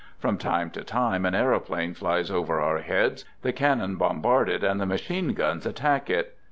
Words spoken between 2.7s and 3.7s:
heads; the